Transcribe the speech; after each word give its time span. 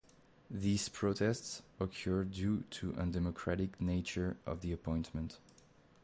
These 0.49 0.89
protests 0.89 1.61
occurred 1.79 2.31
due 2.31 2.63
to 2.71 2.95
undemocratic 2.95 3.79
nature 3.79 4.35
of 4.47 4.61
the 4.61 4.71
appointment. 4.71 5.37